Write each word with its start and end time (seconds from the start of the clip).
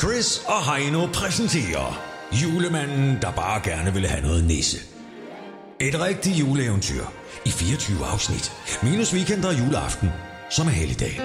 Chris 0.00 0.42
og 0.46 0.74
Heino 0.74 1.06
præsenterer 1.06 2.00
Julemanden, 2.32 3.18
der 3.22 3.30
bare 3.30 3.60
gerne 3.64 3.92
ville 3.92 4.08
have 4.08 4.22
noget 4.22 4.44
nisse. 4.44 4.78
Et 5.80 6.00
rigtigt 6.00 6.36
juleeventyr 6.36 7.04
i 7.44 7.50
24 7.50 8.06
afsnit. 8.06 8.52
Minus 8.82 9.14
weekend 9.14 9.44
og 9.44 9.58
juleaften, 9.58 10.10
som 10.50 10.66
er 10.66 10.70
helligdag. 10.70 11.20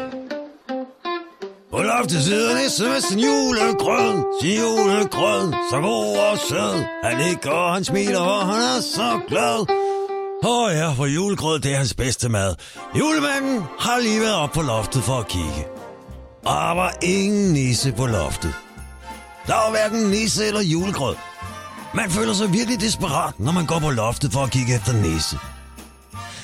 På 1.71 1.81
loftet 1.81 2.23
sidder 2.23 2.63
nisse 2.63 2.84
med 2.84 3.02
sin 3.02 3.20
julegrød, 3.20 4.41
sin 4.41 4.59
julegrød, 4.59 5.54
så 5.71 5.80
god 5.82 6.18
og 6.18 6.38
sød. 6.38 6.84
Han 7.04 7.21
ligger 7.28 7.52
og 7.52 7.73
han 7.73 7.84
smiler, 7.84 8.20
og 8.20 8.46
han 8.48 8.62
er 8.62 8.82
så 8.82 9.20
glad. 9.28 9.60
Åh 10.44 10.64
oh 10.64 10.71
ja, 10.73 10.92
for 10.94 11.05
julegrød, 11.05 11.60
det 11.60 11.73
er 11.73 11.78
hans 11.78 11.94
bedste 11.94 12.30
mad. 12.30 12.55
Julemanden 13.00 13.64
har 13.80 14.00
lige 14.00 14.21
været 14.21 14.36
op 14.36 14.52
på 14.52 14.62
loftet 14.62 15.04
for 15.04 15.18
at 15.20 15.28
kigge. 15.28 15.66
Og 16.46 16.55
der 16.55 16.73
var 16.76 16.94
ingen 17.02 17.54
nisse 17.54 17.92
på 17.92 18.05
loftet. 18.05 18.54
Der 19.47 19.54
var 19.54 19.69
hverken 19.69 20.09
nisse 20.09 20.45
eller 20.45 20.61
julegrød. 20.61 21.15
Man 21.93 22.11
føler 22.11 22.33
sig 22.33 22.54
virkelig 22.54 22.81
desperat, 22.81 23.39
når 23.39 23.51
man 23.51 23.65
går 23.65 23.79
på 23.79 23.89
loftet 23.89 24.33
for 24.33 24.43
at 24.43 24.51
kigge 24.51 24.75
efter 24.75 24.93
nisse. 24.93 25.37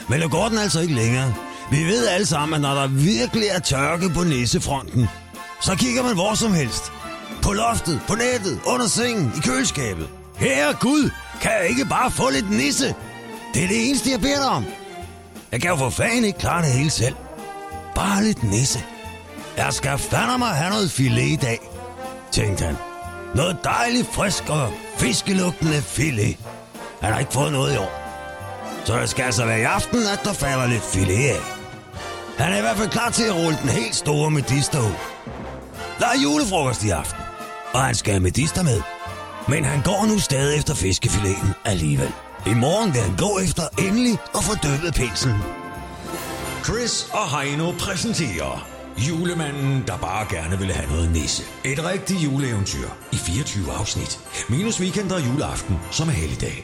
Men 0.09 0.21
det 0.21 0.31
går 0.31 0.49
den 0.49 0.57
altså 0.57 0.79
ikke 0.79 0.93
længere. 0.93 1.33
Vi 1.71 1.83
ved 1.83 2.07
alle 2.07 2.25
sammen, 2.25 2.55
at 2.55 2.61
når 2.61 2.73
der 2.81 2.87
virkelig 2.87 3.47
er 3.47 3.59
tørke 3.59 4.09
på 4.09 4.23
nissefronten, 4.23 5.07
så 5.61 5.75
kigger 5.75 6.03
man 6.03 6.13
hvor 6.13 6.33
som 6.33 6.53
helst. 6.53 6.91
På 7.41 7.53
loftet, 7.53 8.01
på 8.07 8.15
nettet, 8.15 8.59
under 8.65 8.87
sengen, 8.87 9.33
i 9.38 9.39
køleskabet. 9.39 10.09
Herre 10.35 10.73
Gud, 10.79 11.09
kan 11.41 11.52
jeg 11.61 11.69
ikke 11.69 11.85
bare 11.85 12.11
få 12.11 12.29
lidt 12.29 12.52
nisse? 12.52 12.95
Det 13.53 13.63
er 13.63 13.67
det 13.67 13.88
eneste, 13.89 14.11
jeg 14.11 14.21
beder 14.21 14.39
dig 14.39 14.49
om. 14.49 14.65
Jeg 15.52 15.61
kan 15.61 15.69
jo 15.69 15.75
for 15.75 15.89
fanden 15.89 16.25
ikke 16.25 16.39
klare 16.39 16.65
det 16.65 16.71
hele 16.71 16.89
selv. 16.89 17.15
Bare 17.95 18.23
lidt 18.23 18.43
nisse. 18.43 18.83
Jeg 19.57 19.73
skal 19.73 19.97
fandme 19.97 20.38
mig 20.38 20.49
have 20.49 20.69
noget 20.69 20.91
filet 20.91 21.21
i 21.21 21.35
dag, 21.35 21.59
tænkte 22.31 22.65
han. 22.65 22.91
Noget 23.35 23.58
dejligt 23.63 24.08
frisk 24.13 24.50
og 24.50 24.73
fiskelugtende 24.97 25.81
filet. 25.81 26.38
Han 27.02 27.14
har 27.14 27.19
ikke 27.19 27.33
fået 27.33 27.52
noget 27.52 27.73
i 27.73 27.78
år. 27.78 27.92
Så 28.86 29.00
det 29.00 29.09
skal 29.09 29.23
altså 29.23 29.45
være 29.45 29.59
i 29.59 29.64
aften, 29.64 30.00
at 30.14 30.22
der 30.23 30.33
falder 30.33 30.67
lidt 30.67 30.83
filet 30.83 31.30
af. 31.30 31.39
Han 32.38 32.53
er 32.53 32.58
i 32.58 32.61
hvert 32.61 32.78
fald 32.78 32.89
klar 32.89 33.09
til 33.09 33.23
at 33.23 33.36
rulle 33.36 33.58
den 33.61 33.70
helt 33.70 33.95
store 33.95 34.31
medister 34.31 34.80
ud. 34.80 34.95
Der 36.00 36.05
er 36.05 36.22
julefrokost 36.23 36.83
i 36.83 36.89
aften, 36.89 37.20
og 37.73 37.81
han 37.81 37.95
skal 37.95 38.14
have 38.14 38.23
medister 38.23 38.64
med. 38.64 38.81
Men 39.48 39.66
han 39.66 39.81
går 39.81 40.05
nu 40.05 40.20
stadig 40.20 40.58
efter 40.58 40.75
fiskefileten 40.75 41.53
alligevel. 41.66 42.11
I 42.45 42.53
morgen 42.53 42.94
vil 42.94 43.02
han 43.02 43.16
gå 43.17 43.39
efter 43.39 43.64
endelig 43.80 44.17
at 44.36 44.44
få 44.44 44.55
døbet 44.55 44.94
penslen. 44.94 45.36
Chris 46.64 47.08
og 47.14 47.39
Heino 47.39 47.72
præsenterer 47.72 48.70
Julemanden, 48.97 49.84
der 49.88 49.97
bare 49.97 50.25
gerne 50.30 50.58
ville 50.58 50.73
have 50.73 50.92
noget 50.92 51.11
nisse. 51.11 51.44
Et 51.66 51.86
rigtigt 51.86 52.22
juleeventyr 52.23 52.89
i 53.11 53.16
24 53.16 53.72
afsnit. 53.73 54.20
Minus 54.50 54.80
weekend 54.80 55.11
og 55.11 55.28
juleaften, 55.28 55.80
som 55.92 56.08
er 56.08 56.11
helligdag. 56.11 56.64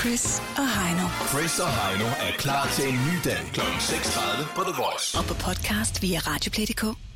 Chris 0.00 0.42
og 0.58 0.68
Heino. 0.76 1.08
Chris 1.28 1.58
og 1.58 1.68
Heino 1.68 2.04
er 2.06 2.32
klar 2.38 2.68
til 2.76 2.88
en 2.88 2.94
ny 2.94 3.16
dag 3.24 3.40
kl. 3.52 3.60
6.30 3.60 4.54
på 4.56 4.62
The 4.62 4.82
Voice. 4.82 5.18
Og 5.18 5.24
på 5.24 5.34
podcast 5.34 6.02
via 6.02 6.18
Radioplay.dk. 6.18 7.07